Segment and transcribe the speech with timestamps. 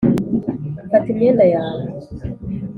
[0.89, 1.83] fata imyenda yawe.